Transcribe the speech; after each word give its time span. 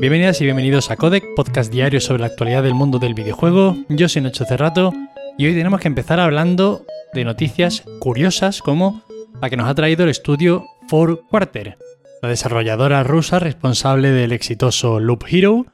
Bienvenidas 0.00 0.40
y 0.40 0.44
bienvenidos 0.44 0.90
a 0.90 0.96
Codec, 0.96 1.22
podcast 1.36 1.70
diario 1.70 2.00
sobre 2.00 2.20
la 2.20 2.28
actualidad 2.28 2.62
del 2.62 2.72
mundo 2.72 2.98
del 2.98 3.12
videojuego. 3.12 3.76
Yo 3.90 4.08
soy 4.08 4.22
Nacho 4.22 4.46
Cerrato 4.46 4.94
y 5.36 5.44
hoy 5.44 5.52
tenemos 5.52 5.78
que 5.78 5.88
empezar 5.88 6.18
hablando 6.20 6.86
de 7.12 7.22
noticias 7.22 7.84
curiosas 7.98 8.62
como 8.62 9.02
la 9.42 9.50
que 9.50 9.58
nos 9.58 9.68
ha 9.68 9.74
traído 9.74 10.04
el 10.04 10.08
estudio 10.08 10.64
Four 10.88 11.26
Quarter, 11.28 11.76
la 12.22 12.30
desarrolladora 12.30 13.02
rusa 13.02 13.40
responsable 13.40 14.10
del 14.10 14.32
exitoso 14.32 15.00
Loop 15.00 15.24
Hero, 15.28 15.66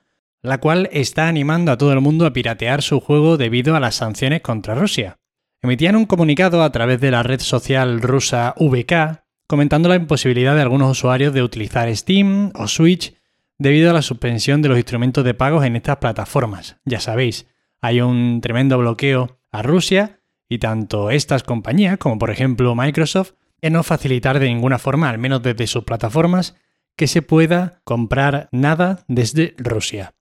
la 0.43 0.59
cual 0.59 0.89
está 0.91 1.29
animando 1.29 1.71
a 1.71 1.79
todo 1.79 1.93
el 1.93 2.01
mundo 2.01 2.27
a 2.27 2.33
piratear 2.33 2.83
su 2.83 2.99
juego 2.99 3.37
debido 3.37 3.77
a 3.77 3.81
las 3.81 3.95
sanciones 3.95 4.41
contra 4.41 4.75
Rusia. 4.75 5.19
Emitían 5.63 5.95
un 5.95 6.07
comunicado 6.07 6.65
a 6.65 6.73
través 6.73 7.01
de 7.01 7.13
la 7.13 7.23
red 7.23 7.39
social 7.39 8.03
rusa 8.03 8.57
VK 8.59 9.23
comentando 9.47 9.89
la 9.89 9.95
imposibilidad 9.95 10.57
de 10.57 10.63
algunos 10.63 10.91
usuarios 10.91 11.33
de 11.33 11.45
utilizar 11.45 11.95
Steam 11.95 12.51
o 12.57 12.67
Switch 12.67 13.16
debido 13.59 13.91
a 13.91 13.93
la 13.95 14.03
suspensión 14.03 14.63
de 14.63 14.69
los 14.69 14.79
instrumentos 14.79 15.25
de 15.25 15.35
pagos 15.35 15.65
en 15.65 15.77
estas 15.77 15.97
plataformas. 15.97 16.77
Ya 16.85 17.01
sabéis, 17.01 17.47
hay 17.81 18.01
un 18.01 18.41
tremendo 18.41 18.79
bloqueo 18.79 19.39
a 19.51 19.63
Rusia 19.63 20.21
y 20.49 20.59
tanto 20.59 21.11
estas 21.11 21.43
compañías 21.43 21.99
como 21.99 22.19
por 22.19 22.31
ejemplo 22.31 22.75
Microsoft 22.75 23.33
en 23.63 23.73
no 23.73 23.83
facilitar 23.83 24.39
de 24.39 24.47
ninguna 24.47 24.79
forma, 24.79 25.09
al 25.09 25.19
menos 25.19 25.43
desde 25.43 25.67
sus 25.67 25.85
plataformas, 25.85 26.57
que 26.97 27.07
se 27.07 27.23
pueda 27.23 27.81
comprar 27.85 28.49
nada 28.53 29.05
desde 29.09 29.55
Rusia. 29.59 30.15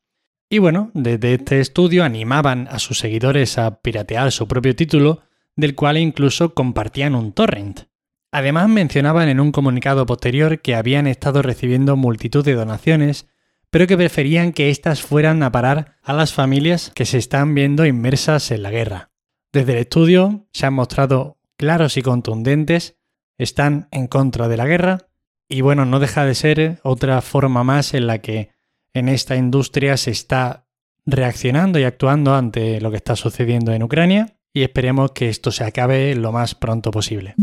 Y 0.50 0.59
bueno, 0.59 0.92
desde 0.94 1.34
este 1.34 1.59
estudio 1.59 2.04
animaban 2.04 2.67
a 2.70 2.80
sus 2.80 3.00
seguidores 3.00 3.58
a 3.58 3.81
piratear 3.81 4.31
su 4.31 4.48
propio 4.48 4.76
título, 4.76 5.22
del 5.56 5.76
cual 5.76 5.98
incluso 5.98 6.54
compartían 6.54 7.16
un 7.16 7.31
torrent. 7.34 7.81
Además 8.31 8.67
mencionaban 8.67 9.30
en 9.30 9.40
un 9.40 9.52
comunicado 9.52 10.06
posterior 10.06 10.62
que 10.62 10.76
habían 10.76 11.08
estado 11.08 11.42
recibiendo 11.42 11.95
multitud 11.95 12.44
de 12.44 12.54
donaciones, 12.54 13.28
pero 13.76 13.88
que 13.88 13.98
preferían 13.98 14.54
que 14.54 14.70
éstas 14.70 15.02
fueran 15.02 15.44
a 15.44 15.52
parar 15.52 15.98
a 16.02 16.14
las 16.14 16.32
familias 16.32 16.94
que 16.96 17.04
se 17.04 17.18
están 17.18 17.54
viendo 17.54 17.86
inmersas 17.86 18.52
en 18.52 18.64
la 18.64 18.72
guerra. 18.72 19.12
Desde 19.52 19.73
el 19.73 19.80
estudio 19.80 20.48
se 20.54 20.66
han 20.66 20.76
mostrado 20.76 21.42
claros 21.58 21.98
y 21.98 22.02
contundentes, 22.02 22.95
están 23.38 23.90
en 23.92 24.08
contra 24.08 24.48
de 24.48 24.56
la 24.56 24.66
guerra, 24.66 25.09
y 25.50 25.59
bueno, 25.59 25.84
no 25.84 26.00
deja 26.00 26.23
de 26.23 26.36
ser 26.36 26.80
otra 26.84 27.22
forma 27.22 27.66
más 27.66 27.94
en 27.94 28.08
la 28.08 28.20
que 28.20 28.52
en 28.94 29.09
esta 29.09 29.36
industria 29.36 29.98
se 29.98 30.12
está 30.12 30.70
reaccionando 31.06 31.78
y 31.78 31.84
actuando 31.84 32.34
ante 32.34 32.80
lo 32.80 32.92
que 32.92 32.98
está 32.98 33.17
sucediendo 33.17 33.73
en 33.73 33.84
Ucrania 33.84 34.38
y 34.54 34.64
esperemos 34.64 35.12
que 35.12 35.28
esto 35.28 35.52
se 35.52 35.66
acabe 35.66 36.16
lo 36.16 36.32
más 36.32 36.56
pronto 36.56 36.92
posible. 36.92 37.36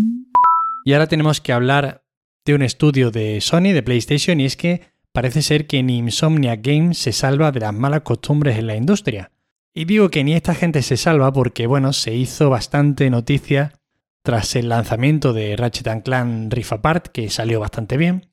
Y 0.86 0.94
ahora 0.94 1.08
tenemos 1.08 1.42
que 1.42 1.52
hablar 1.52 2.06
de 2.46 2.54
un 2.54 2.62
estudio 2.62 3.10
de 3.10 3.42
Sony, 3.42 3.74
de 3.74 3.82
PlayStation, 3.82 4.40
y 4.40 4.46
es 4.46 4.56
que 4.56 4.91
parece 5.12 5.42
ser 5.42 5.66
que 5.66 5.82
ni 5.82 5.98
Insomnia 5.98 6.56
Games 6.56 6.98
se 6.98 7.12
salva 7.12 7.52
de 7.52 7.60
las 7.60 7.74
malas 7.74 8.02
costumbres 8.02 8.58
en 8.58 8.66
la 8.66 8.76
industria. 8.76 9.30
Y 9.74 9.84
digo 9.84 10.10
que 10.10 10.24
ni 10.24 10.34
esta 10.34 10.54
gente 10.54 10.82
se 10.82 10.96
salva 10.96 11.32
porque, 11.32 11.66
bueno, 11.66 11.92
se 11.92 12.14
hizo 12.14 12.50
bastante 12.50 13.08
noticia 13.08 13.72
tras 14.22 14.54
el 14.54 14.68
lanzamiento 14.68 15.32
de 15.32 15.56
Ratchet 15.56 16.04
Clank 16.04 16.52
Rift 16.52 16.72
Apart, 16.72 17.06
que 17.08 17.30
salió 17.30 17.60
bastante 17.60 17.96
bien, 17.96 18.28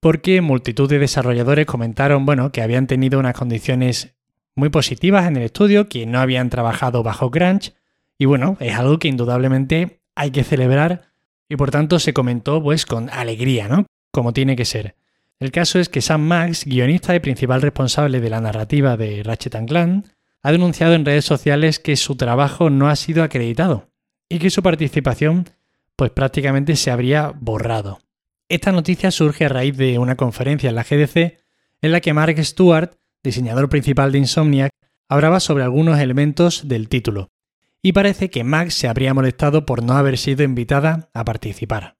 porque 0.00 0.40
multitud 0.40 0.88
de 0.88 0.98
desarrolladores 0.98 1.66
comentaron, 1.66 2.24
bueno, 2.26 2.52
que 2.52 2.62
habían 2.62 2.86
tenido 2.86 3.18
unas 3.18 3.34
condiciones 3.34 4.14
muy 4.54 4.68
positivas 4.68 5.26
en 5.26 5.36
el 5.36 5.42
estudio, 5.42 5.88
que 5.88 6.06
no 6.06 6.20
habían 6.20 6.48
trabajado 6.48 7.02
bajo 7.02 7.30
crunch, 7.30 7.74
y 8.18 8.26
bueno, 8.26 8.56
es 8.60 8.74
algo 8.74 8.98
que 8.98 9.08
indudablemente 9.08 10.00
hay 10.14 10.30
que 10.30 10.44
celebrar 10.44 11.10
y 11.48 11.56
por 11.56 11.70
tanto 11.70 11.98
se 11.98 12.14
comentó 12.14 12.62
pues 12.62 12.86
con 12.86 13.10
alegría, 13.10 13.68
¿no? 13.68 13.86
Como 14.12 14.32
tiene 14.32 14.56
que 14.56 14.64
ser. 14.64 14.94
El 15.40 15.50
caso 15.50 15.78
es 15.78 15.88
que 15.88 16.00
Sam 16.00 16.22
Max, 16.22 16.64
guionista 16.64 17.14
y 17.14 17.20
principal 17.20 17.62
responsable 17.62 18.20
de 18.20 18.30
la 18.30 18.40
narrativa 18.40 18.96
de 18.96 19.22
Ratchet 19.22 19.66
Clank, 19.66 20.06
ha 20.42 20.52
denunciado 20.52 20.94
en 20.94 21.04
redes 21.04 21.24
sociales 21.24 21.78
que 21.78 21.96
su 21.96 22.16
trabajo 22.16 22.70
no 22.70 22.88
ha 22.88 22.96
sido 22.96 23.22
acreditado 23.22 23.90
y 24.28 24.38
que 24.38 24.50
su 24.50 24.62
participación 24.62 25.48
pues 25.96 26.10
prácticamente 26.10 26.76
se 26.76 26.90
habría 26.90 27.32
borrado. 27.34 28.00
Esta 28.48 28.72
noticia 28.72 29.10
surge 29.10 29.46
a 29.46 29.48
raíz 29.48 29.76
de 29.76 29.98
una 29.98 30.16
conferencia 30.16 30.68
en 30.68 30.76
la 30.76 30.84
GDC 30.84 31.38
en 31.82 31.92
la 31.92 32.00
que 32.00 32.12
Mark 32.12 32.42
Stewart, 32.44 32.96
diseñador 33.22 33.68
principal 33.68 34.12
de 34.12 34.18
Insomniac, 34.18 34.70
hablaba 35.08 35.40
sobre 35.40 35.64
algunos 35.64 35.98
elementos 35.98 36.66
del 36.68 36.88
título, 36.88 37.28
y 37.82 37.92
parece 37.92 38.30
que 38.30 38.44
Max 38.44 38.74
se 38.74 38.88
habría 38.88 39.14
molestado 39.14 39.66
por 39.66 39.82
no 39.82 39.94
haber 39.94 40.18
sido 40.18 40.42
invitada 40.42 41.10
a 41.12 41.24
participar. 41.24 41.96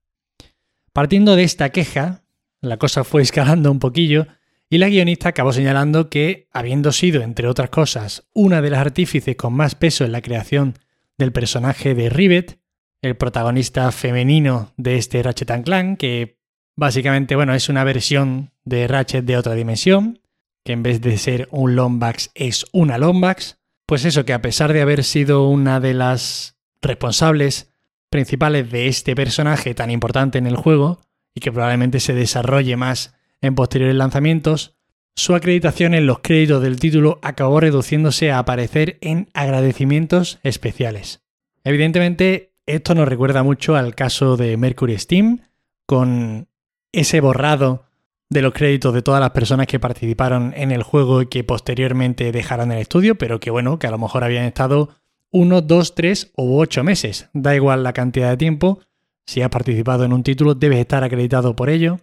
Partiendo 0.92 1.36
de 1.36 1.44
esta 1.44 1.70
queja, 1.70 2.23
la 2.64 2.76
cosa 2.78 3.04
fue 3.04 3.22
escalando 3.22 3.70
un 3.70 3.78
poquillo 3.78 4.26
y 4.70 4.78
la 4.78 4.88
guionista 4.88 5.28
acabó 5.28 5.52
señalando 5.52 6.08
que, 6.08 6.48
habiendo 6.52 6.90
sido, 6.92 7.22
entre 7.22 7.48
otras 7.48 7.70
cosas, 7.70 8.26
una 8.32 8.62
de 8.62 8.70
las 8.70 8.80
artífices 8.80 9.36
con 9.36 9.52
más 9.52 9.74
peso 9.74 10.04
en 10.04 10.12
la 10.12 10.22
creación 10.22 10.74
del 11.16 11.32
personaje 11.32 11.94
de 11.94 12.08
Rivet, 12.08 12.58
el 13.02 13.16
protagonista 13.16 13.92
femenino 13.92 14.72
de 14.76 14.96
este 14.96 15.22
Ratchet 15.22 15.64
Clank, 15.64 15.98
que 15.98 16.38
básicamente 16.76 17.36
bueno, 17.36 17.54
es 17.54 17.68
una 17.68 17.84
versión 17.84 18.50
de 18.64 18.88
Ratchet 18.88 19.24
de 19.24 19.36
otra 19.36 19.54
dimensión, 19.54 20.20
que 20.64 20.72
en 20.72 20.82
vez 20.82 21.00
de 21.00 21.18
ser 21.18 21.46
un 21.50 21.76
Lombax 21.76 22.30
es 22.34 22.64
una 22.72 22.98
Lombax, 22.98 23.58
pues 23.86 24.06
eso, 24.06 24.24
que 24.24 24.32
a 24.32 24.40
pesar 24.40 24.72
de 24.72 24.80
haber 24.80 25.04
sido 25.04 25.48
una 25.48 25.78
de 25.78 25.92
las 25.92 26.56
responsables 26.80 27.70
principales 28.08 28.70
de 28.70 28.88
este 28.88 29.14
personaje 29.14 29.74
tan 29.74 29.90
importante 29.90 30.38
en 30.38 30.46
el 30.46 30.56
juego, 30.56 31.03
y 31.34 31.40
que 31.40 31.52
probablemente 31.52 32.00
se 32.00 32.14
desarrolle 32.14 32.76
más 32.76 33.14
en 33.40 33.54
posteriores 33.54 33.96
lanzamientos, 33.96 34.76
su 35.16 35.34
acreditación 35.34 35.94
en 35.94 36.06
los 36.06 36.20
créditos 36.20 36.62
del 36.62 36.80
título 36.80 37.18
acabó 37.22 37.60
reduciéndose 37.60 38.32
a 38.32 38.38
aparecer 38.38 38.98
en 39.00 39.28
agradecimientos 39.32 40.38
especiales. 40.42 41.22
Evidentemente, 41.62 42.54
esto 42.66 42.94
nos 42.94 43.08
recuerda 43.08 43.42
mucho 43.42 43.76
al 43.76 43.94
caso 43.94 44.36
de 44.36 44.56
Mercury 44.56 44.98
Steam, 44.98 45.40
con 45.86 46.48
ese 46.92 47.20
borrado 47.20 47.84
de 48.30 48.42
los 48.42 48.52
créditos 48.52 48.94
de 48.94 49.02
todas 49.02 49.20
las 49.20 49.30
personas 49.30 49.66
que 49.66 49.78
participaron 49.78 50.52
en 50.56 50.72
el 50.72 50.82
juego 50.82 51.22
y 51.22 51.26
que 51.26 51.44
posteriormente 51.44 52.32
dejaron 52.32 52.72
el 52.72 52.78
estudio, 52.78 53.16
pero 53.16 53.38
que 53.38 53.50
bueno, 53.50 53.78
que 53.78 53.86
a 53.86 53.90
lo 53.90 53.98
mejor 53.98 54.24
habían 54.24 54.44
estado 54.44 54.96
uno, 55.30 55.60
dos, 55.60 55.94
tres 55.94 56.32
o 56.36 56.58
ocho 56.58 56.82
meses. 56.84 57.28
Da 57.32 57.54
igual 57.54 57.82
la 57.82 57.92
cantidad 57.92 58.30
de 58.30 58.36
tiempo. 58.36 58.80
Si 59.26 59.42
has 59.42 59.50
participado 59.50 60.04
en 60.04 60.12
un 60.12 60.22
título, 60.22 60.54
debes 60.54 60.78
estar 60.78 61.02
acreditado 61.04 61.56
por 61.56 61.70
ello. 61.70 62.00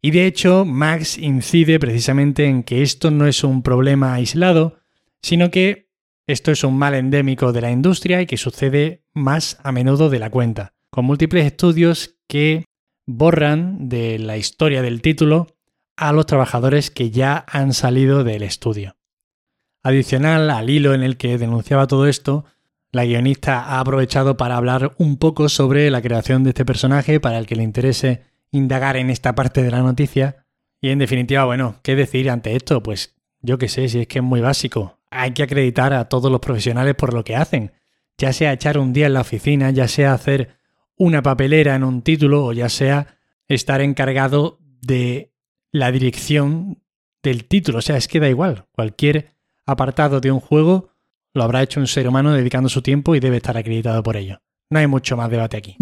Y 0.00 0.10
de 0.10 0.26
hecho, 0.26 0.64
Max 0.64 1.18
incide 1.18 1.78
precisamente 1.78 2.46
en 2.46 2.62
que 2.62 2.82
esto 2.82 3.10
no 3.10 3.26
es 3.26 3.44
un 3.44 3.62
problema 3.62 4.14
aislado, 4.14 4.78
sino 5.22 5.50
que 5.50 5.90
esto 6.26 6.50
es 6.50 6.64
un 6.64 6.76
mal 6.76 6.94
endémico 6.94 7.52
de 7.52 7.60
la 7.60 7.70
industria 7.70 8.20
y 8.20 8.26
que 8.26 8.36
sucede 8.36 9.04
más 9.12 9.58
a 9.62 9.72
menudo 9.72 10.08
de 10.08 10.18
la 10.18 10.30
cuenta, 10.30 10.74
con 10.90 11.04
múltiples 11.04 11.46
estudios 11.46 12.16
que 12.28 12.64
borran 13.06 13.88
de 13.88 14.18
la 14.18 14.36
historia 14.36 14.82
del 14.82 15.02
título 15.02 15.48
a 15.96 16.12
los 16.12 16.26
trabajadores 16.26 16.90
que 16.90 17.10
ya 17.10 17.44
han 17.48 17.74
salido 17.74 18.24
del 18.24 18.42
estudio. 18.42 18.96
Adicional 19.82 20.50
al 20.50 20.70
hilo 20.70 20.94
en 20.94 21.02
el 21.02 21.16
que 21.16 21.38
denunciaba 21.38 21.86
todo 21.86 22.06
esto, 22.06 22.44
la 22.92 23.06
guionista 23.06 23.64
ha 23.64 23.80
aprovechado 23.80 24.36
para 24.36 24.56
hablar 24.56 24.94
un 24.98 25.16
poco 25.16 25.48
sobre 25.48 25.90
la 25.90 26.02
creación 26.02 26.44
de 26.44 26.50
este 26.50 26.66
personaje 26.66 27.20
para 27.20 27.38
el 27.38 27.46
que 27.46 27.56
le 27.56 27.62
interese 27.62 28.22
indagar 28.50 28.98
en 28.98 29.08
esta 29.08 29.34
parte 29.34 29.62
de 29.62 29.70
la 29.70 29.80
noticia. 29.80 30.44
Y 30.80 30.90
en 30.90 30.98
definitiva, 30.98 31.46
bueno, 31.46 31.80
¿qué 31.82 31.96
decir 31.96 32.28
ante 32.28 32.54
esto? 32.54 32.82
Pues 32.82 33.14
yo 33.40 33.56
qué 33.56 33.68
sé, 33.68 33.88
si 33.88 34.00
es 34.00 34.06
que 34.06 34.18
es 34.18 34.24
muy 34.24 34.42
básico. 34.42 34.98
Hay 35.10 35.32
que 35.32 35.42
acreditar 35.42 35.94
a 35.94 36.08
todos 36.10 36.30
los 36.30 36.40
profesionales 36.40 36.94
por 36.94 37.14
lo 37.14 37.24
que 37.24 37.34
hacen. 37.34 37.72
Ya 38.18 38.34
sea 38.34 38.52
echar 38.52 38.76
un 38.76 38.92
día 38.92 39.06
en 39.06 39.14
la 39.14 39.22
oficina, 39.22 39.70
ya 39.70 39.88
sea 39.88 40.12
hacer 40.12 40.56
una 40.96 41.22
papelera 41.22 41.74
en 41.74 41.84
un 41.84 42.02
título 42.02 42.44
o 42.44 42.52
ya 42.52 42.68
sea 42.68 43.16
estar 43.48 43.80
encargado 43.80 44.58
de 44.82 45.32
la 45.70 45.90
dirección 45.90 46.82
del 47.22 47.46
título. 47.46 47.78
O 47.78 47.82
sea, 47.82 47.96
es 47.96 48.06
que 48.06 48.20
da 48.20 48.28
igual. 48.28 48.66
Cualquier 48.72 49.32
apartado 49.64 50.20
de 50.20 50.30
un 50.30 50.40
juego 50.40 50.91
lo 51.34 51.42
habrá 51.42 51.62
hecho 51.62 51.80
un 51.80 51.86
ser 51.86 52.08
humano 52.08 52.32
dedicando 52.32 52.68
su 52.68 52.82
tiempo 52.82 53.14
y 53.14 53.20
debe 53.20 53.38
estar 53.38 53.56
acreditado 53.56 54.02
por 54.02 54.16
ello. 54.16 54.40
No 54.70 54.78
hay 54.78 54.86
mucho 54.86 55.16
más 55.16 55.30
debate 55.30 55.56
aquí. 55.56 55.76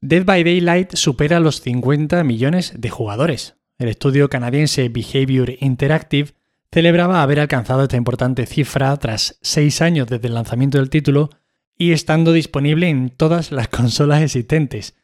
Dead 0.00 0.24
by 0.24 0.44
Daylight 0.44 0.94
supera 0.94 1.40
los 1.40 1.60
50 1.60 2.22
millones 2.24 2.72
de 2.76 2.90
jugadores. 2.90 3.56
El 3.78 3.88
estudio 3.88 4.28
canadiense 4.28 4.88
Behavior 4.88 5.52
Interactive 5.60 6.30
celebraba 6.70 7.22
haber 7.22 7.40
alcanzado 7.40 7.82
esta 7.82 7.96
importante 7.96 8.46
cifra 8.46 8.96
tras 8.96 9.38
seis 9.42 9.80
años 9.80 10.06
desde 10.08 10.28
el 10.28 10.34
lanzamiento 10.34 10.78
del 10.78 10.90
título 10.90 11.30
y 11.76 11.92
estando 11.92 12.32
disponible 12.32 12.88
en 12.88 13.10
todas 13.10 13.52
las 13.52 13.68
consolas 13.68 14.22
existentes. 14.22 14.96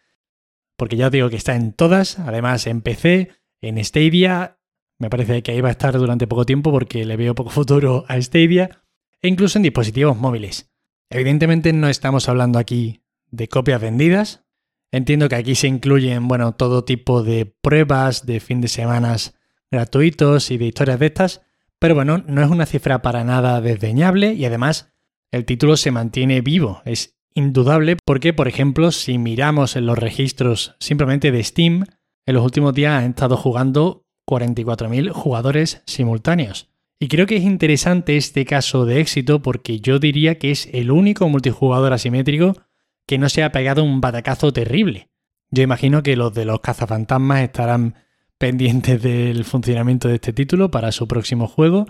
Porque 0.76 0.96
ya 0.96 1.06
os 1.06 1.12
digo 1.12 1.30
que 1.30 1.36
está 1.36 1.54
en 1.54 1.72
todas, 1.72 2.18
además 2.18 2.66
en 2.66 2.80
PC, 2.80 3.30
en 3.60 3.82
Stadia. 3.84 4.58
Me 4.98 5.10
parece 5.10 5.42
que 5.42 5.52
ahí 5.52 5.60
va 5.60 5.68
a 5.68 5.72
estar 5.72 5.96
durante 5.96 6.26
poco 6.26 6.44
tiempo 6.44 6.70
porque 6.70 7.04
le 7.04 7.16
veo 7.16 7.34
poco 7.34 7.50
futuro 7.50 8.04
a 8.08 8.20
Stadia. 8.20 8.83
E 9.24 9.28
incluso 9.28 9.56
en 9.56 9.62
dispositivos 9.62 10.18
móviles. 10.18 10.70
Evidentemente 11.08 11.72
no 11.72 11.88
estamos 11.88 12.28
hablando 12.28 12.58
aquí 12.58 13.00
de 13.30 13.48
copias 13.48 13.80
vendidas. 13.80 14.44
Entiendo 14.92 15.30
que 15.30 15.36
aquí 15.36 15.54
se 15.54 15.66
incluyen, 15.66 16.28
bueno, 16.28 16.52
todo 16.52 16.84
tipo 16.84 17.22
de 17.22 17.46
pruebas 17.46 18.26
de 18.26 18.38
fin 18.40 18.60
de 18.60 18.68
semanas 18.68 19.34
gratuitos 19.70 20.50
y 20.50 20.58
de 20.58 20.66
historias 20.66 20.98
de 20.98 21.06
estas, 21.06 21.40
pero 21.78 21.94
bueno, 21.94 22.22
no 22.26 22.42
es 22.42 22.50
una 22.50 22.66
cifra 22.66 23.00
para 23.00 23.24
nada 23.24 23.62
desdeñable 23.62 24.34
y 24.34 24.44
además 24.44 24.92
el 25.30 25.46
título 25.46 25.78
se 25.78 25.90
mantiene 25.90 26.42
vivo. 26.42 26.82
Es 26.84 27.16
indudable 27.32 27.96
porque, 28.04 28.34
por 28.34 28.46
ejemplo, 28.46 28.92
si 28.92 29.16
miramos 29.16 29.74
en 29.74 29.86
los 29.86 29.98
registros 29.98 30.76
simplemente 30.80 31.32
de 31.32 31.42
Steam, 31.42 31.86
en 32.26 32.34
los 32.34 32.44
últimos 32.44 32.74
días 32.74 33.02
han 33.02 33.08
estado 33.08 33.38
jugando 33.38 34.04
44.000 34.28 35.12
jugadores 35.12 35.82
simultáneos. 35.86 36.73
Y 37.00 37.08
creo 37.08 37.26
que 37.26 37.36
es 37.36 37.42
interesante 37.42 38.16
este 38.16 38.44
caso 38.44 38.84
de 38.84 39.00
éxito 39.00 39.42
porque 39.42 39.80
yo 39.80 39.98
diría 39.98 40.38
que 40.38 40.50
es 40.50 40.68
el 40.72 40.90
único 40.90 41.28
multijugador 41.28 41.92
asimétrico 41.92 42.56
que 43.06 43.18
no 43.18 43.28
se 43.28 43.42
ha 43.42 43.52
pegado 43.52 43.84
un 43.84 44.00
batacazo 44.00 44.52
terrible. 44.52 45.10
Yo 45.50 45.62
imagino 45.62 46.02
que 46.02 46.16
los 46.16 46.32
de 46.34 46.44
los 46.44 46.60
cazafantasmas 46.60 47.42
estarán 47.42 47.94
pendientes 48.38 49.02
del 49.02 49.44
funcionamiento 49.44 50.08
de 50.08 50.16
este 50.16 50.32
título 50.32 50.70
para 50.70 50.92
su 50.92 51.06
próximo 51.06 51.46
juego, 51.46 51.86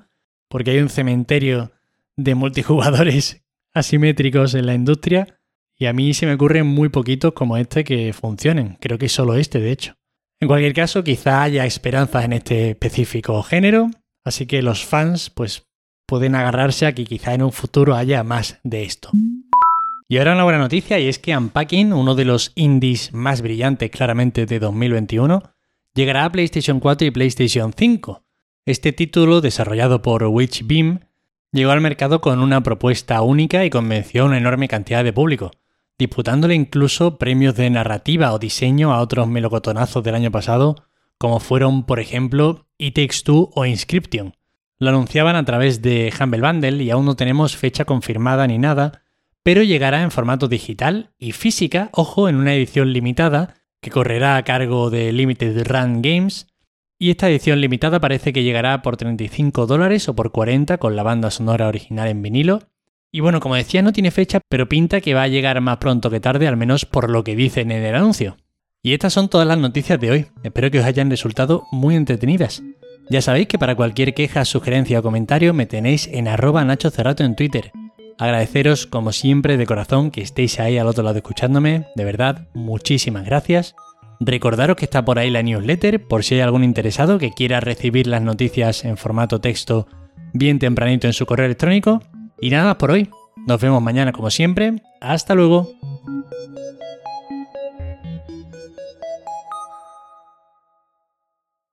porque 0.49 0.73
hay 0.73 0.79
un 0.79 0.89
cementerio 0.89 1.73
de 2.17 2.35
multijugadores 2.35 3.45
asimétricos 3.73 4.55
en 4.55 4.67
la 4.67 4.75
industria 4.75 5.41
y 5.77 5.87
a 5.87 5.93
mí 5.93 6.15
se 6.15 6.27
me 6.27 6.35
ocurren 6.35 6.67
muy 6.67 6.89
poquitos 6.89 7.33
como 7.33 7.56
este 7.56 7.85
que 7.85 8.12
funcionen. 8.12 8.77
Creo 8.81 8.99
que 8.99 9.09
solo 9.09 9.35
este, 9.35 9.61
de 9.61 9.73
hecho. 9.73 9.95
En 10.41 10.49
cualquier 10.49 10.75
caso, 10.75 11.03
quizá 11.03 11.43
haya 11.43 11.65
esperanzas 11.65 12.25
en 12.25 12.35
este 12.35 12.71
específico 12.71 13.43
género, 13.43 13.91
así 14.25 14.47
que 14.47 14.62
los 14.62 14.85
fans 14.85 15.31
pues 15.31 15.67
pueden 16.06 16.35
agarrarse 16.35 16.87
a 16.87 16.94
que 16.94 17.05
quizá 17.05 17.35
en 17.35 17.43
un 17.43 17.53
futuro 17.53 17.94
haya 17.94 18.23
más 18.25 18.59
de 18.62 18.82
esto. 18.82 19.11
Y 20.09 20.19
ahora 20.19 20.35
una 20.35 20.44
buena 20.44 20.59
noticia 20.59 20.99
y 20.99 21.09
es 21.09 21.19
que 21.19 21.37
Unpacking, 21.37 21.93
uno 21.93 22.15
de 22.15 22.25
los 22.25 22.53
indies 22.55 23.12
más 23.12 23.41
brillantes 23.41 23.91
claramente 23.91 24.47
de 24.47 24.59
2021, 24.59 25.43
llegará 25.94 26.25
a 26.25 26.32
PlayStation 26.32 26.79
4 26.79 27.09
y 27.09 27.11
PlayStation 27.11 27.73
5. 27.76 28.23
Este 28.67 28.93
título, 28.93 29.41
desarrollado 29.41 30.03
por 30.03 30.25
Witchbeam, 30.25 31.00
llegó 31.53 31.70
al 31.70 31.81
mercado 31.81 32.20
con 32.20 32.41
una 32.41 32.62
propuesta 32.62 33.23
única 33.23 33.65
y 33.65 33.70
convenció 33.70 34.23
a 34.23 34.27
una 34.27 34.38
enorme 34.38 34.69
cantidad 34.69 35.05
de 35.05 35.12
público, 35.12 35.53
disputándole 35.99 36.55
incluso 36.55 37.17
premios 37.17 37.55
de 37.55 37.70
narrativa 37.70 38.32
o 38.32 38.38
diseño 38.38 38.93
a 38.93 39.00
otros 39.00 39.29
melocotonazos 39.29 40.05
del 40.05 40.17
año 40.17 40.31
pasado, 40.31 40.77
como 41.25 41.41
fueron, 41.41 41.85
por 41.85 42.00
ejemplo, 42.00 42.67
It 42.76 42.97
Takes 42.97 43.23
Two 43.25 43.49
o 43.55 43.65
Inscription. 43.65 44.35
Lo 44.79 44.91
anunciaban 44.91 45.37
a 45.37 45.44
través 45.47 45.81
de 45.81 46.12
Humble 46.21 46.43
Bundle 46.43 46.85
y 46.85 46.91
aún 46.91 47.06
no 47.06 47.17
tenemos 47.17 47.56
fecha 47.56 47.87
confirmada 47.87 48.47
ni 48.47 48.59
nada, 48.59 49.00
pero 49.43 49.62
llegará 49.62 50.03
en 50.03 50.11
formato 50.11 50.49
digital 50.49 51.15
y 51.19 51.32
física, 51.32 51.88
ojo, 51.93 52.29
en 52.29 52.37
una 52.37 52.53
edición 52.53 52.93
limitada, 52.93 53.55
que 53.81 53.91
correrá 53.91 54.37
a 54.37 54.43
cargo 54.43 54.91
de 54.91 55.12
Limited 55.12 55.67
Run 55.67 56.03
Games, 56.03 56.47
y 56.99 57.09
esta 57.09 57.31
edición 57.31 57.59
limitada 57.59 58.00
parece 58.00 58.35
que 58.35 58.43
llegará 58.43 58.82
por 58.82 58.99
35 58.99 59.65
dólares 59.65 60.06
o 60.11 60.15
por 60.15 60.31
40 60.31 60.77
con 60.77 60.94
la 60.94 61.05
banda 61.05 61.31
sonora 61.31 61.69
original 61.69 62.09
en 62.09 62.20
vinilo. 62.20 62.59
Y 63.11 63.20
bueno, 63.20 63.41
como 63.41 63.55
decía, 63.55 63.81
no 63.81 63.94
tiene 63.94 64.11
fecha, 64.11 64.43
pero 64.50 64.69
pinta 64.69 65.00
que 65.00 65.15
va 65.15 65.23
a 65.23 65.29
llegar 65.29 65.59
más 65.62 65.79
pronto 65.79 66.11
que 66.11 66.20
tarde, 66.20 66.49
al 66.49 66.59
menos 66.59 66.85
por 66.85 67.09
lo 67.09 67.25
que 67.25 67.35
dicen 67.35 67.70
en 67.70 67.82
el 67.82 67.94
anuncio. 67.94 68.37
Y 68.85 68.93
estas 68.93 69.15
son 69.15 69.31
todas 69.31 69.49
las 69.49 69.57
noticias 69.57 69.99
de 69.99 70.11
hoy. 70.11 70.27
Espero 70.43 70.71
que 70.71 70.79
os 70.79 70.85
hayan 70.85 71.09
resultado 71.09 71.67
muy 71.73 71.97
entretenidas. 71.97 72.63
Ya 73.09 73.23
sabéis 73.23 73.49
que 73.49 73.59
para 73.59 73.77
cualquier 73.77 74.13
queja, 74.13 74.45
sugerencia 74.45 74.99
o 74.99 75.03
comentario 75.03 75.55
me 75.55 75.65
tenéis 75.65 76.07
en 76.13 76.29
arroba 76.29 76.63
Nacho 76.67 76.91
Cerrato 76.91 77.25
en 77.25 77.35
Twitter. 77.35 77.73
Agradeceros 78.19 78.87
como 78.87 79.13
siempre 79.13 79.57
de 79.57 79.65
corazón 79.65 80.11
que 80.11 80.21
estéis 80.21 80.61
ahí 80.61 80.77
al 80.77 80.87
otro 80.87 81.03
lado 81.03 81.17
escuchándome. 81.17 81.87
De 81.97 82.05
verdad, 82.05 82.49
muchísimas 82.53 83.25
gracias. 83.25 83.75
Recordaros 84.21 84.77
que 84.77 84.85
está 84.85 85.03
por 85.03 85.19
ahí 85.19 85.31
la 85.31 85.43
newsletter 85.43 86.07
por 86.07 86.23
si 86.23 86.35
hay 86.35 86.43
algún 86.43 86.63
interesado 86.63 87.19
que 87.19 87.33
quiera 87.33 87.61
recibir 87.61 88.07
las 88.07 88.21
noticias 88.21 88.85
en 88.85 88.99
formato 88.99 89.41
texto 89.41 89.89
bien 90.35 90.59
tempranito 90.59 91.07
en 91.07 91.15
su 91.15 91.25
correo 91.25 91.47
electrónico. 91.47 92.03
Y 92.39 92.51
nada 92.51 92.67
más 92.67 92.77
por 92.77 92.91
hoy. 92.91 93.09
Nos 93.47 93.63
vemos 93.63 93.83
mañana 93.83 94.13
como 94.13 94.31
siempre. 94.31 94.83
Hasta 95.01 95.35
luego. 95.35 95.71